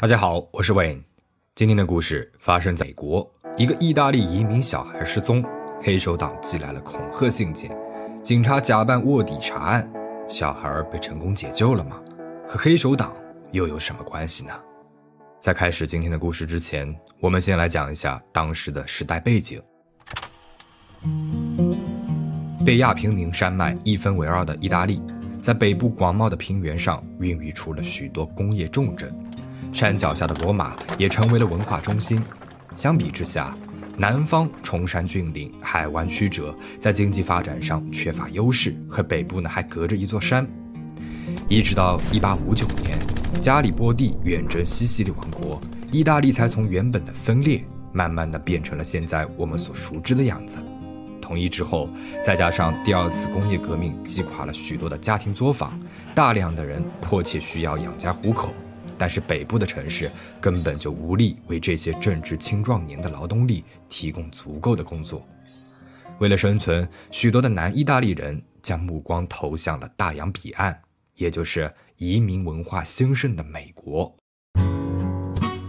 [0.00, 1.02] 大家好，我是 Wayne。
[1.54, 5.44] 今天的故事发生在美国，一个意大利移民小孩失踪，
[5.82, 7.70] 黑手党寄来了恐吓信件，
[8.24, 9.92] 警察假扮卧底查案，
[10.26, 12.00] 小孩被成功解救了吗？
[12.48, 13.14] 和黑手党
[13.52, 14.54] 又有什么关系呢？
[15.38, 19.60] 在开始今天的故事之前，我们先来讲一下当时的时代背景。
[22.64, 25.02] 被亚平宁山脉一分为二的意大利，
[25.42, 29.14] 在北部广袤的平原上孕育出了许多工业重镇。
[29.72, 32.22] 山脚下的罗马也成为了文化中心。
[32.74, 33.56] 相比之下，
[33.96, 40.46] 南方崇山峻岭、海湾曲折，在经济发展上缺乏优势，和北部呢还隔着一座山。
[41.48, 42.98] 一直到1859年，
[43.42, 50.58] 加里波第远征西西里王国，意大利才从原本的分裂，慢慢的变成了现在我们所熟知的样子。
[51.20, 51.88] 统一之后，
[52.24, 55.78] 再加上第二次工业革命击垮了许多的家庭作坊，
[56.14, 58.52] 大量的人迫切需要养家糊口。
[59.00, 60.10] 但是北部的城市
[60.42, 65.26] 根本就无力为这些正值青壮年的劳动力提供足够的工作。
[66.18, 70.78] 为了生存，许多的南意大利人将目光投向了大洋彼岸，
[71.14, 74.14] 也就是移民文化兴盛的美国。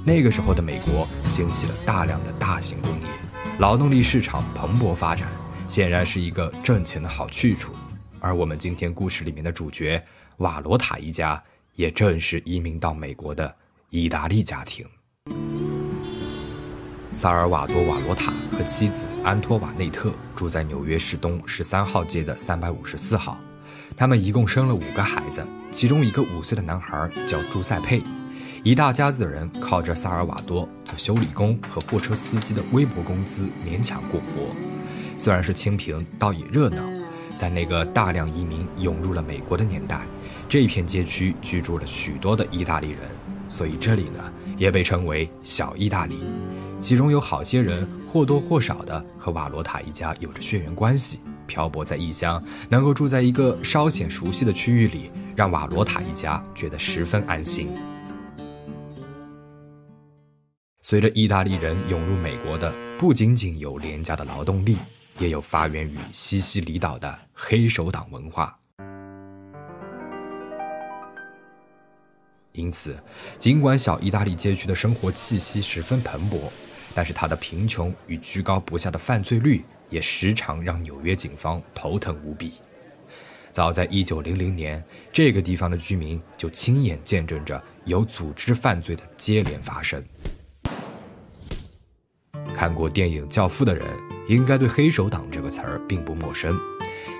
[0.05, 3.07] 那个时候的美国兴起了大量的大型工业，
[3.59, 5.31] 劳动力市场蓬勃发展，
[5.69, 7.71] 显然是一个挣钱的好去处。
[8.19, 10.01] 而我们今天故事里面的主角
[10.39, 11.41] 瓦罗塔一家。
[11.75, 13.55] 也正是移民到美国的
[13.89, 14.85] 意大利家庭，
[17.11, 23.39] 萨尔瓦多·瓦罗塔和妻子安托瓦内特住在纽约市东十三号街的三百五十四号。
[23.95, 28.01] 他们一共生了五个孩子，其中一个五岁的男孩叫朱塞佩。
[28.63, 34.53] 一大家子人靠着萨尔瓦多做修理工和货车司机的微薄工资勉强过活。
[35.17, 36.83] 虽然是清贫，倒也热闹。
[37.35, 40.05] 在那个大量移民涌入了美国的年代。
[40.51, 42.99] 这片街区居住了许多的意大利人，
[43.47, 46.19] 所以这里呢也被称为小意大利。
[46.81, 57.69] 其中有好些人或多或少的和瓦罗塔一家有着血缘关系，漂泊在异乡，能够住在一个稍显熟悉的区域里，让瓦罗塔一家觉得十分安心。
[60.81, 64.75] 随着意大利人涌入美国的，不仅仅有廉价的劳动力，
[65.17, 68.57] 也有发源于西西里岛的黑手党文化。
[72.53, 72.95] 因此，
[73.39, 76.51] 尽管小意大利街区的生活气息十分蓬勃，
[76.93, 82.55] 但是它的贫穷与居高不下的犯罪率也时常让纽约警方头疼无比。
[83.51, 90.03] 早在1900年，这个地方的居民就亲眼见证着有组织犯罪的接连发生。
[92.53, 93.87] 看过电影《教父》的人，
[94.27, 96.57] 应该对“黑手党”这个词儿并不陌生。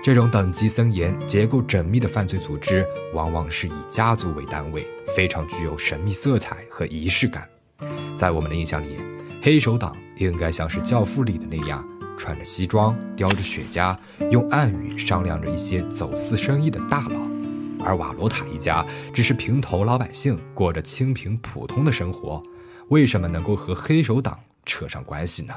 [0.02, 7.48] 这种等级森严、结构缜密的犯罪组织，往往是以家族为单位，非常具有神秘色彩和仪式感。
[8.16, 8.96] 在我们的印象里，
[9.42, 13.96] 黑手党应该像是《教父》里的那样，穿着西装、叼着雪茄，
[14.30, 17.20] 用暗语商量着一些走私生意的大佬。
[17.84, 22.40] 而瓦罗塔一家只是平头老百姓，过着清贫普通的生活，
[22.88, 25.54] 为什么能够和黑手党扯上关系呢？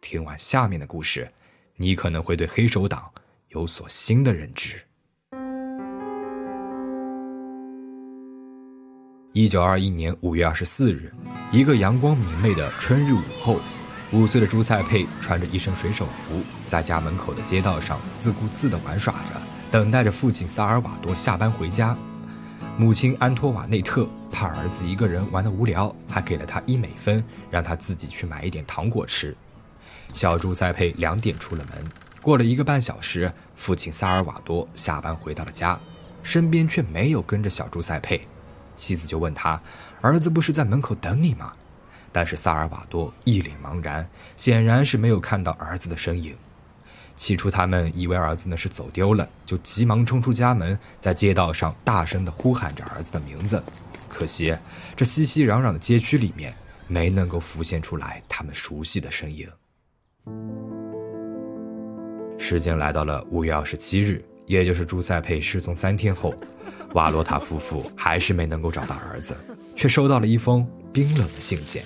[0.00, 1.28] 听完下面的故事，
[1.76, 3.10] 你可能会对黑手党。
[3.50, 4.80] 有所新的认知。
[9.32, 11.12] 一九二一年五月二十四日，
[11.50, 13.58] 一个阳光明媚的春日午后，
[14.12, 21.96] 五岁的朱塞佩穿着一身水手服，在家门口的街道上自顾自地玩耍着，等待着父亲萨尔瓦多下班回家。
[22.76, 29.36] 母亲安托瓦内特怕儿子一个人玩得无聊，还给了他一美分，让他自己去买一点糖果吃。
[30.12, 31.84] 小朱塞佩两点出了门。
[32.22, 35.78] 过了一个半小时，父亲萨尔瓦多下班回到了家，
[36.22, 38.20] 身边却没有跟着小猪塞佩。
[38.74, 39.60] 妻子就问他
[40.00, 41.52] ：“儿子不是在门口等你吗？”
[42.12, 46.36] 但是萨尔瓦多一脸茫然，显然是没有看到儿子的身影。
[47.16, 53.62] 起初他们以为儿子呢是走丢了，就急忙冲出家门，在街道上大声地呼喊着儿子的名字。
[54.08, 54.56] 可惜
[54.96, 56.54] 这熙熙攘攘的街区里面，
[56.86, 59.48] 没能够浮现出来他们熟悉的身影。
[62.40, 66.34] 时间来到了五月二十七日，也就是朱塞佩失踪三天后，
[66.94, 69.36] 瓦罗塔夫妇还是没能够找到儿子，
[69.76, 71.84] 却收到了一封冰冷的信件。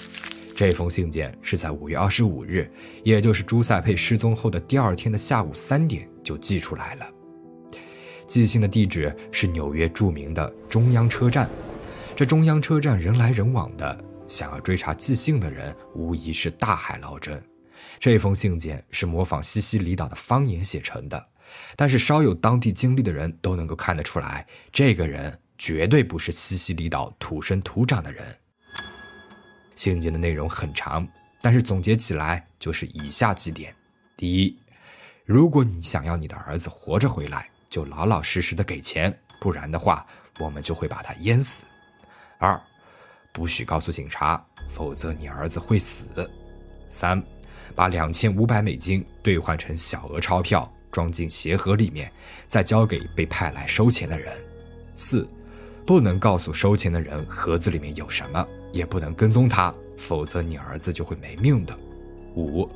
[0.57, 2.71] 这封信件是在五月二十五日，
[3.03, 7.07] 也就是朱塞佩失踪后的第二天的下午三点就寄出来了。
[8.27, 11.51] 寄信的地址是纽约著名的中央车站。
[12.17, 17.43] 这中央车站人来人往的，想要追查寄信的人，无疑是大海捞针。
[17.99, 21.29] 这封信件是模仿西西里岛的方言写成的，
[21.77, 28.25] 但是稍有当地经历的人都能够看得出来，这个人绝对不是西西里岛土生土长的人。
[29.75, 31.07] 信件的内容很长，
[31.41, 33.75] 但是总结起来就是以下几点：
[34.17, 34.57] 第一，
[35.25, 40.07] 如果你想要你的儿子活着回来，就老老实实的给钱，不然的话，
[40.39, 41.65] 我们就会把他淹死；
[42.39, 42.61] 二，
[43.33, 46.09] 不许告诉警察，否则你儿子会死；
[46.89, 47.21] 三，
[47.75, 52.11] 把两千五百美金兑换成小额钞票，装进鞋盒里面，
[52.49, 54.33] 再交给被派来收钱的人；
[54.95, 55.29] 四。
[55.87, 61.79] 不能告诉收钱的人盒子里面有什么，也不能跟踪他，否则你儿子就会没命的。
[62.35, 62.67] 五，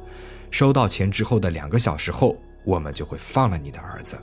[0.50, 4.22] 收到钱之后的两个小时后，我们就会放了你的儿子。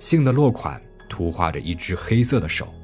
[0.00, 2.74] 信的落款图画着一只黑色的手，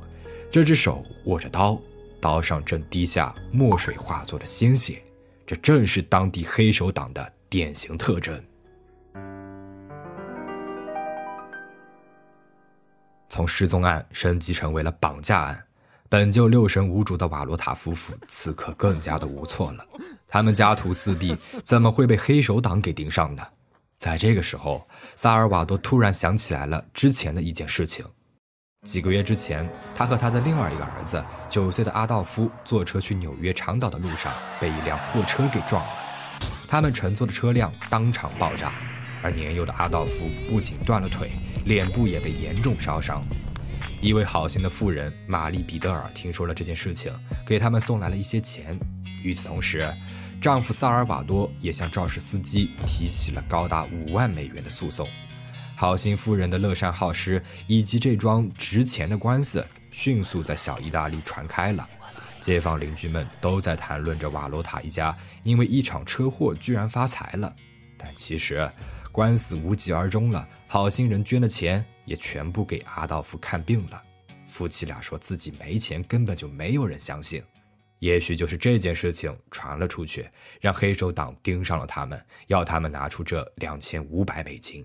[0.52, 1.76] 这只手握着刀，
[2.20, 5.02] 刀上正滴下墨水化作的鲜血，
[5.48, 8.38] 这正是当地黑手党的典型特征。
[13.30, 15.64] 从失踪案升级成为了绑架案，
[16.06, 19.86] 本就六神无主的瓦罗塔夫妇此刻更加的无措了。
[20.26, 21.34] 他们家徒四壁，
[21.64, 23.42] 怎么会被黑手党给盯上呢？
[23.96, 24.86] 在这个时候，
[25.16, 28.04] 萨尔瓦多突然想起来了之前的一件事情。
[28.88, 35.92] 几个月之前，他和他的另外一个儿子九岁的阿道夫坐车去纽约长岛的路上，被一辆货车给撞了，
[36.66, 38.72] 他们乘坐的车辆当场爆炸。
[39.22, 41.32] 而年幼的阿道夫不仅断了腿，
[41.66, 43.22] 脸部也被严重烧伤。
[44.00, 47.12] 一位好心的妇人玛丽·彼得尔听说了这件事情，
[47.46, 48.78] 给他们送来了一些钱。
[49.22, 49.86] 与此同时，
[50.40, 55.06] 丈夫萨尔瓦多也向肇事司机提起了高达五万美元的诉讼。
[55.80, 61.88] 好心妇人的乐善好施以及这桩值钱的官司，迅速在小意大利传开了。
[62.40, 67.54] 街坊邻居们都在谈论着瓦罗塔一家因为一场车祸居然发财了，
[67.96, 68.68] 但其实。
[69.12, 74.02] 官司无疾而终了，好心人捐的钱也全部给阿道夫看病了。
[74.46, 77.40] 夫妻俩说自己没钱，根本就没有人相信。
[78.00, 80.28] 也许就是这件事情传了出去，
[80.60, 84.84] 让黑手党盯上了他们，要他们拿出这两千五百美金。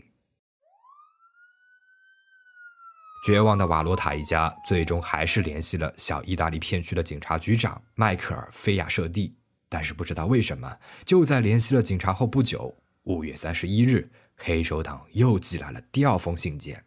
[3.23, 9.33] 绝望的瓦罗塔一家最终还是联系了小意大利片区的警察局长迈克尔·菲亚舍蒂，
[9.69, 14.09] 但是不知道为什么，就在联系了警察后不久，五月三十一日。
[14.35, 16.83] 黑手党又寄来了第二封信件。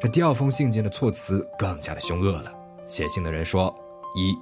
[0.00, 2.52] 这第二封信件的措辞更加的凶恶了。
[2.86, 3.74] 写信的人说：
[4.14, 4.36] 一，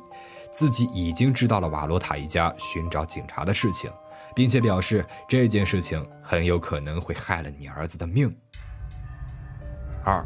[0.53, 3.91] 自己已经知道了瓦罗塔一家寻找警察的事情，
[4.35, 8.37] 并且表示这件事情很有可能会害了你儿子的命。
[10.05, 10.25] 二，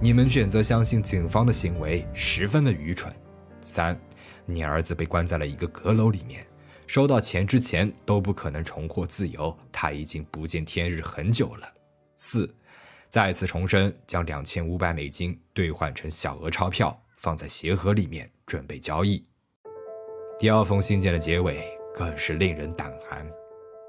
[0.00, 3.12] 你们选择相信警方的行为十分的愚蠢。
[3.60, 3.98] 三，
[4.44, 6.46] 你儿子被关在了一个阁楼里面。
[6.86, 11.66] 收到钱之前都不可能重获自由，他已经不见天日很久了。
[12.16, 12.46] 四，
[13.08, 19.22] 再次重申，将两千五百美金兑换成小额钞票，放在鞋盒里面准备交易。
[20.38, 23.26] 第二封信件的结尾更是令人胆寒，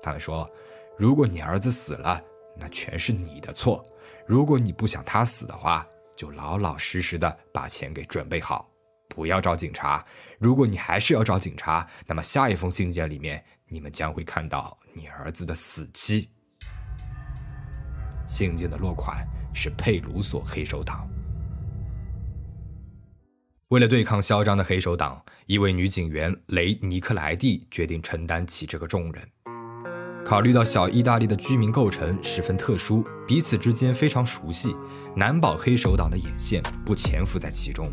[0.02, 0.50] 他们说
[0.98, 2.22] ：“如果你儿子死了，
[2.58, 3.84] 那全是你的错；
[4.28, 5.86] 如果你不想他死的话，
[6.16, 8.70] 就老老实实的把钱给准备好。”
[9.08, 10.04] 不要找警察。
[10.40, 16.30] 如果你还是要找警察，那么下一封信件里面，你们将会看到你儿子的死期。
[18.28, 21.08] 信件的落款是佩鲁索黑手党。
[23.70, 29.30] 为了对抗嚣张的黑手党，一位女警员雷尼克莱蒂决定承担起这个重任。
[30.26, 34.76] 考虑到小意大利的居民构成十分特殊，彼此之间非常熟悉，
[35.16, 37.86] 难保黑手党的眼线不潜伏在其中。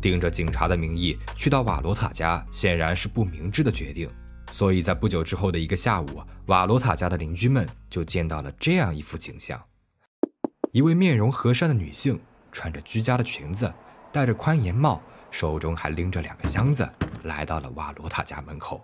[0.00, 4.08] 顶着警察的名义去到瓦罗塔家，显然是不明智的决定。
[4.50, 9.62] 所以在不久之后的一个下午，瓦罗塔家的邻居们就见到了这样一幅景象：
[10.72, 12.18] 一位面容和善的女性，
[12.50, 13.70] 穿着居家的裙子，
[14.10, 16.88] 戴着宽檐帽，手中还拎着两个箱子，
[17.24, 18.82] 来到了瓦罗塔家门口。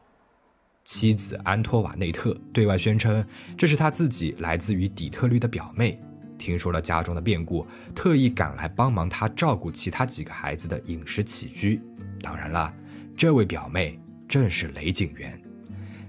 [0.85, 3.25] 妻子安托瓦内特对外宣称，
[3.57, 5.99] 这是他自己来自于底特律的表妹。
[6.37, 11.81] 听说了家中的变故，特意赶来帮忙他照顾其他几个孩子的饮食起居。
[12.21, 12.73] 当然了，
[13.17, 13.99] 这位表妹
[14.29, 15.41] 正是雷警员。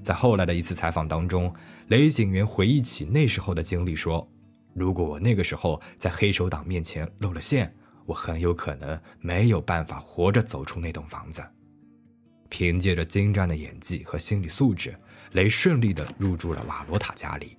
[0.03, 1.53] 在后来的一次采访当中，
[1.87, 4.29] 雷警员回忆起那时候的经历，说
[4.75, 7.73] ：“如果我那个时候在黑手党面前露了馅，
[8.05, 11.41] 我很有可能没有办法活着走出那栋房子。”
[12.49, 14.95] 凭借着精湛的演技和心理素质，
[15.31, 17.57] 雷顺利地入住了瓦罗塔家里。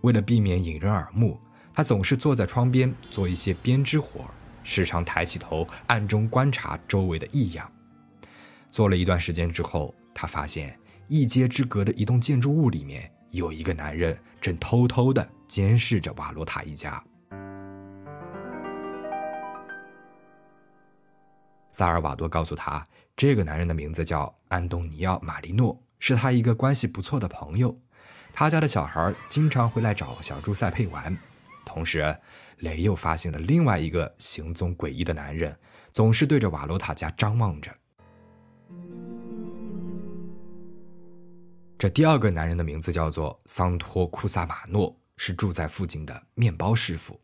[0.00, 1.40] 为了避免引人耳目。
[1.74, 4.28] 他总是坐在窗边做一些编织活
[4.64, 7.70] 时常抬起头暗中观察周围的异样。
[8.68, 17.00] 做了一段时间之后，他发现一街之隔的一栋建筑物里面有一个男人正偷偷地监视着瓦罗塔一家。
[21.70, 22.84] 萨尔瓦多告诉他，
[23.18, 27.74] 这个男人的名字叫安东尼奥·马利诺，是他一个关系不错的朋友。
[28.32, 31.18] 他家的小孩经常会来找小朱塞佩玩。
[31.64, 32.16] 同时，
[32.58, 35.58] 雷又发现了另外一个行踪诡异的男人，
[35.92, 37.74] 总是对着瓦罗塔家张望着。
[41.76, 47.20] 这第二个男人的名字叫做桑托库萨马诺，是住在附近的面包师傅。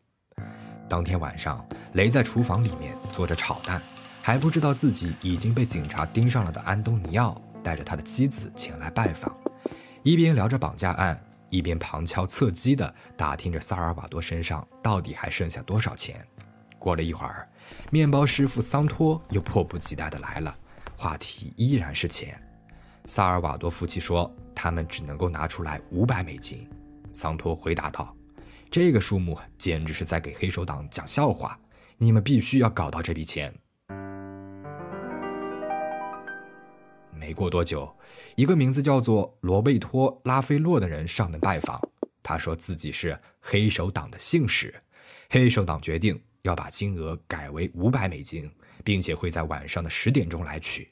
[0.89, 3.81] 当天晚上，雷在厨房里面做着炒蛋。
[4.25, 9.31] 还不知道自己已经被警察盯上了的安东尼奥，带着他的妻子前来拜访，
[10.01, 16.25] 一边聊着绑架案，一边旁敲侧击地打听着萨尔瓦多身上到底还剩下多少钱。
[16.79, 17.47] 过了一会儿，
[17.91, 20.57] 面包师傅桑托又迫不及待地来了，
[20.97, 22.35] 话题依然是钱。
[23.05, 26.67] 萨尔瓦多夫妻说他们只能够拿出来五百美金。
[27.13, 28.11] 桑托回答道
[28.71, 31.59] ：“这个数目简直是在给黑手党讲笑话，
[31.99, 33.53] 你们必须要搞到这笔钱。”
[37.25, 37.91] 没过多久，
[38.35, 41.81] 一个名字叫做罗贝托·拉菲洛的人上门拜访。
[42.21, 44.71] 他说自己是黑手党的信使，
[45.31, 48.47] 黑手党决定要把金额改为五百美金，
[48.83, 50.87] 并且会在晚上的十点钟来取。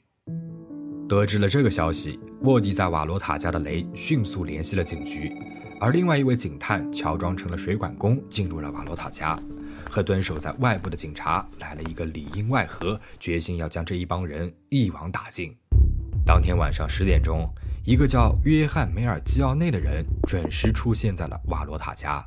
[1.08, 5.32] 得知了这个消息，卧底在瓦罗塔家的雷迅速联系了警局，
[5.80, 9.40] 而另外一位警探乔装成了水管工进入了瓦罗塔家，
[9.88, 15.56] 和蹲守在外部的警察来了一个里应外合，决心要将这一帮人一网打尽。
[16.26, 17.52] 当天晚上十点钟，
[17.84, 22.24] 一个叫约翰·梅尔基奥内的人准时出现在了瓦罗塔家。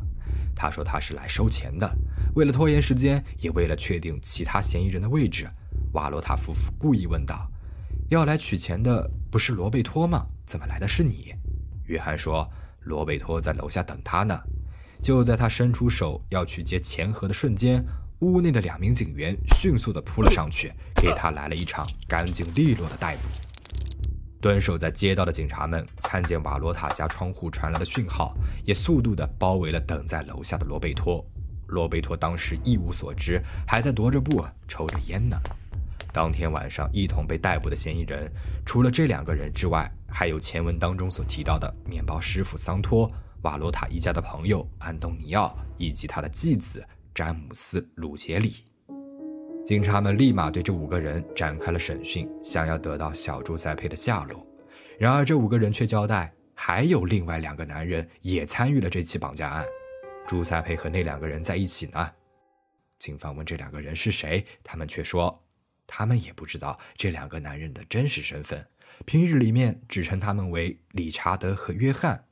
[0.56, 1.90] 他说他是来收钱的。
[2.36, 5.50] 为了拖延时间，也为了确定其他嫌疑人的位置，
[5.94, 7.50] 瓦罗塔夫妇故意问道
[8.10, 10.28] ：“要来取钱的不是罗贝托吗？
[10.46, 11.34] 怎么来的是你？”
[11.86, 12.48] 约翰说
[12.86, 14.40] ：“罗贝托在楼下等他呢。”
[15.02, 17.84] 就在他伸出手要去接钱盒的瞬间，
[18.20, 23.47] 屋内的两名警员迅速地扑了上去，给他来了一场干净利落的逮捕。
[24.40, 31.26] 蹲守在街道的警察们看见瓦罗塔家窗户传来的讯号，也速度地包围了等在楼下的罗贝托。
[31.68, 35.38] 罗贝托当时一无所知，还在踱着步抽着烟呢。
[36.14, 38.32] 当天晚上一同被逮捕的嫌疑人，
[38.66, 43.10] 除了这两个人之外，还有前文当中所提到的面包师傅桑托、
[43.42, 48.64] 瓦罗塔一家的朋友安东尼奥以及他的继子詹姆斯·鲁杰里。
[49.68, 54.48] 警察们立马对这五个人展开了审讯，想要得到小朱塞佩的下落。
[54.98, 59.66] 然而，这五个人却交代，还有另外两个男人也参与了这起绑架案。
[60.26, 62.10] 朱塞佩和那两个人在一起呢。
[62.98, 65.44] 警方问这两个人是谁，他们却说，
[65.86, 68.66] 他们也不知道这两个男人的真实身份，
[69.04, 72.24] 平日里面只称他们为理查德和约翰。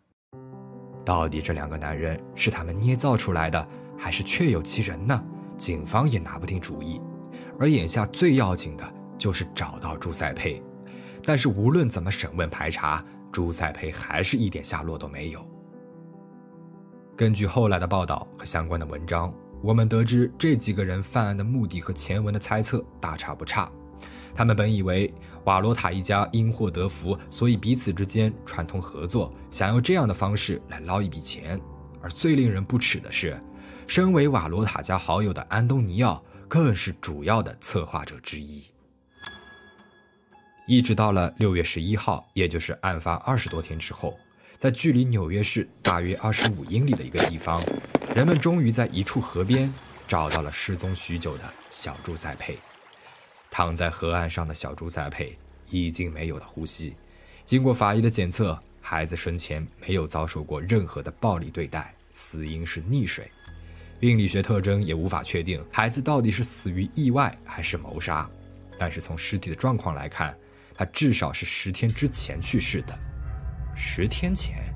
[1.03, 5.21] 到底这两个男人是他们捏造出来的，还是确有其人呢？
[5.57, 7.01] 警方也拿不定主意。
[7.59, 10.61] 而眼下最要紧的就是找到朱塞佩，
[11.23, 15.45] 但是无论怎么审问排查，朱塞佩还是一点下落都没有。
[17.15, 23.71] 根据后来的报道和相关的文章，我们得知这几个人犯案的目的和前文的猜测大差不差。
[24.33, 25.13] 他们本以为
[25.45, 31.57] 瓦罗塔一家因祸得福，所以彼此之间串通合作，想用这样的方式来捞一笔钱。
[32.01, 33.41] 而最令人不齿的是，
[33.87, 36.21] 身为瓦罗塔家好友的安东尼奥。
[36.55, 38.63] 更是主要的策划者之一。
[40.65, 44.17] 一直到了六月十一号，也就是案发二十多天之后，
[44.57, 47.61] 在距离纽约市大约二十五英里的一个地方，
[48.15, 49.69] 人们终于在一处河边
[50.07, 52.57] 找到了失踪许久的小朱塞佩。
[53.51, 55.37] 躺在河岸上的小朱塞佩
[55.69, 56.95] 已经没有了呼吸。
[57.43, 63.29] 经过法医的检测，孩子生前没有遭受过任何的暴力对待，死因是溺水。
[63.99, 68.29] 病理学特征也无法确定孩子到底是死于意外还是谋杀，
[68.77, 70.37] 但是从尸体的状况来看，
[70.75, 72.93] 他至少是十天之前去世的。
[73.75, 74.73] 十天前，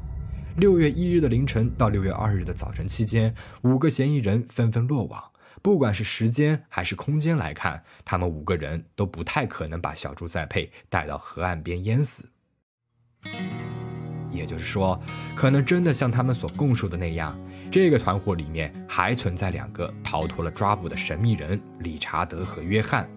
[0.57, 5.23] 六月一日的凌晨到六月二日的早晨期间，五个嫌疑人纷纷落网。
[5.61, 12.29] 不管是时间还是空间来看，他们五个人都不太可能把小朱塞佩带到河岸边淹死。
[14.31, 14.97] 也就是说，
[15.35, 17.37] 可能真的像他们所供述的那样。
[17.71, 23.07] 这个团伙里面还存在两个逃脱了抓捕的神秘人理查德和约翰，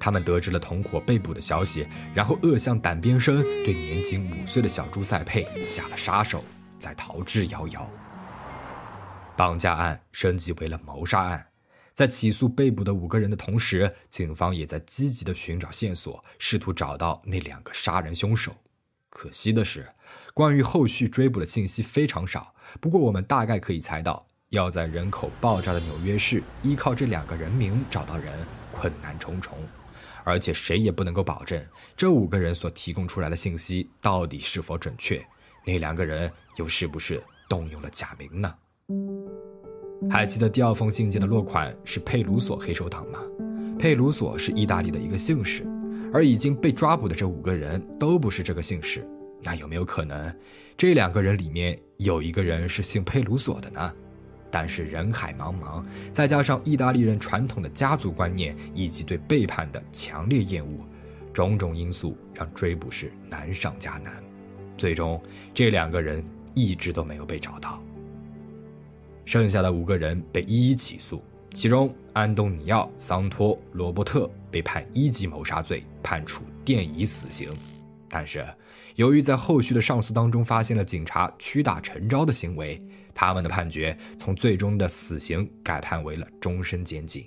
[0.00, 6.42] 他们得知了同伙被捕的消息，然后恶向胆边生，对年仅五岁的小朱塞佩下了杀手，
[6.78, 7.86] 再逃之夭夭。
[9.36, 11.48] 绑架案升级为了谋杀案，
[11.92, 18.56] 在起诉被捕的五个人的同时，警方也在积极的寻找线索，试图找到那两个杀人凶手。
[19.10, 19.86] 可惜的是，
[20.32, 22.54] 关于后续追捕的信息非常少。
[22.80, 28.32] 不过，我们大概可以猜到，要在人口爆炸的纽约市依靠这两个人名找到人，
[28.72, 29.56] 困难重重。
[30.24, 31.60] 而且谁也不能够保证
[31.96, 35.20] 这五个人所提供出来的信息到底是否准确。
[35.64, 38.54] 那两个人又是不是动用了假名呢？
[40.10, 43.18] 还记得第二封信件的落款是佩鲁索黑手党吗？
[43.78, 45.66] 佩鲁索是意大利的一个姓氏，
[46.12, 49.04] 而已经被抓捕的这五个人都不是这个姓氏。
[49.42, 50.34] 那有没有可能，
[50.76, 53.92] 这两个人里面有一个人是姓佩鲁索的呢？
[54.50, 55.82] 但是人海茫茫，
[56.12, 60.84] 再加上意大利人传统的家族观念以及对背叛的强烈厌恶，
[61.32, 64.22] 种种因素让追捕是难上加难。
[64.76, 65.20] 最终，
[65.54, 66.22] 这两个人
[66.54, 67.82] 一直都没有被找到。
[69.24, 71.22] 剩下的五个人被一一起诉，
[71.54, 77.48] 其中安东尼奥·桑托·罗伯特被判一级谋杀罪，判处电椅死刑。
[78.08, 78.44] 但是，
[78.96, 82.78] 由于在后续的上诉当中发现了警察屈打成招的行为，
[83.14, 87.24] 他们的判决从最终的死刑改判为了终身监禁。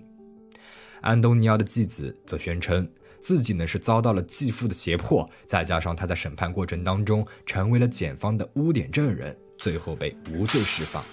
[1.02, 2.88] 安东尼奥的继子则宣称
[3.20, 11.04] 自己呢是遭到了继父的胁迫，再加上他在审判过程当中成为了检方的污点证人，最后被无罪释放。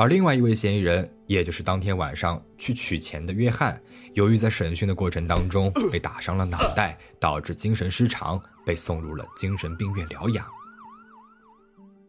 [0.00, 3.78] 而另外一位嫌疑人，也就是当天晚上去取钱的约翰，
[4.14, 10.48] 由于在审讯的过程当中被打伤了脑袋，导致精神失常，被送入了精神病院疗养。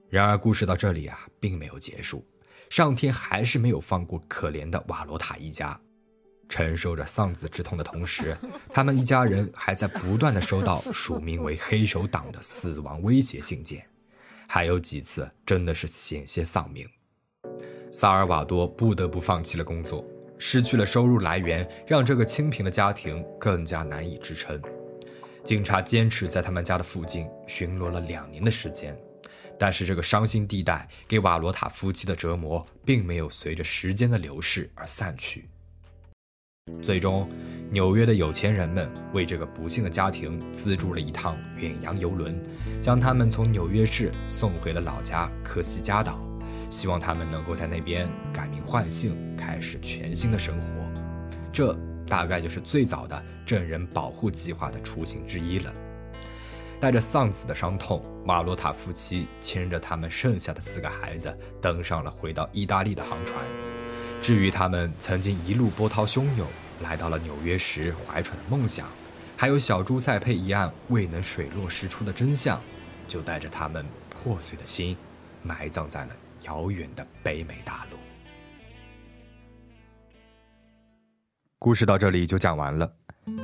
[0.10, 2.26] 然而，故事到这里啊，并没有结束，
[2.70, 5.78] 上天还是没有放过可怜的瓦罗塔一家。
[6.48, 8.38] 承受着丧子之痛的同时，
[8.70, 13.86] 他们一家人还在不断的收到署名为“黑手党”的死亡威胁信件，
[14.48, 16.88] 还有几次真的是险些丧命。
[17.92, 20.04] 萨尔瓦多不得不放弃了工作，
[20.38, 24.60] 失去了收入来源，让这个清贫的家庭更加难以支撑。
[25.44, 28.98] 警察坚持在他们家的附近巡逻了两年的时间，
[29.60, 35.50] 但是这个伤心地带给瓦罗塔夫妻的折磨并没有随着时间的流逝而散去。
[36.82, 37.28] 最终，
[37.72, 42.40] 纽约的有钱人们为这个不幸的家庭资助了一趟远洋游轮，
[42.80, 46.31] 将他们从纽约市送回了老家科西嘉岛。
[46.72, 50.66] 希望他们能够在那边改名换姓，开始全新的生活。
[51.54, 55.72] 这大概就是最早的证人保护计划的雏形之一了。
[56.80, 63.46] 带着丧子的伤痛，马洛塔夫妻牵着他们剩下的四个孩子，登上了回到意大利的航船。
[64.22, 66.48] 至于他们曾经一路波涛汹涌
[66.82, 68.88] 来到了纽约时怀揣的梦想，
[69.36, 72.60] 还有小朱塞佩一案未能水落石出的真相，
[73.08, 74.96] 就带着他们破碎的心，
[75.44, 76.16] 埋葬在了。
[76.44, 77.98] 遥远的北美大陆。
[81.60, 82.92] 故事到这里就讲完了。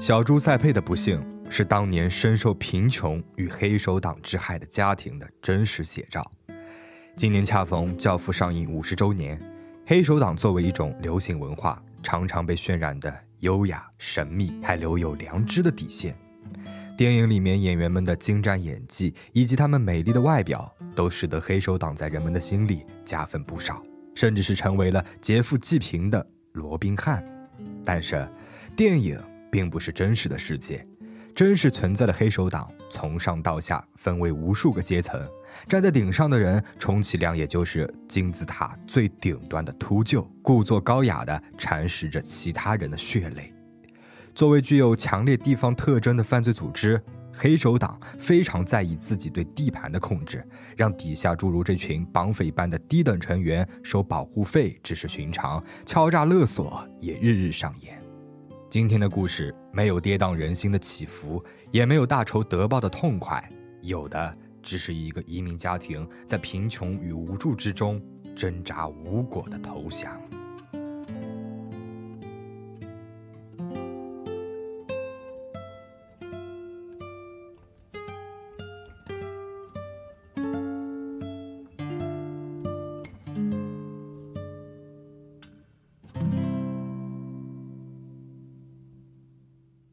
[0.01, 6.29] 小猪塞佩的不幸是当年深受贫穷与黑手党之害的家庭的真实写照。
[7.15, 9.39] 今年恰逢《教父》上映五十周年，
[9.85, 16.15] 黑手党作为一种流行文化，常常被渲染的优雅、神秘，还留有良知的底线。
[16.97, 23.83] 电影里面演员们的精湛演技以及他们美丽的外表，都使得黑手党在人们的心里加分不少，
[24.15, 27.23] 甚至是成为了劫富济贫的罗宾汉。
[27.85, 28.27] 但是，
[28.75, 30.83] 电影并不是真实的世界，
[31.35, 35.21] 真实存在的黑手党从上到下分为无数个阶层，
[35.69, 43.53] 站在顶上的人充其量也就是金字塔最顶端的秃鹫，故作高雅地蚕食着其他人的血泪。
[44.33, 46.99] 作为具有强烈地方特征的犯罪组织，
[47.39, 50.43] 黑手党非常在意自己对地盘的控制，
[50.75, 58.01] 让底下诸如这群绑匪般的低等成员收保护费只是寻常，敲诈勒索也日日上演。
[58.71, 63.47] 今天的故事没有跌宕人心的起伏，也没有大仇得报的痛快，
[63.81, 68.01] 有的只是一个移民家庭在贫穷与无助之中
[68.35, 70.19] 挣扎无果的投降。